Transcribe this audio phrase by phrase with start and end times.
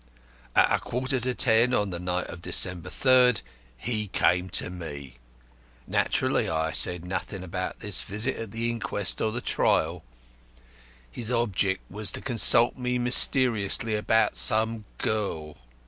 [0.55, 3.43] At a quarter to ten on the night of December 3rd
[3.77, 5.17] he came to me.
[5.85, 10.03] Naturally I said nothing about this visit at the inquest or the trial.
[11.11, 15.57] His object was to consult me mysteriously about some girl.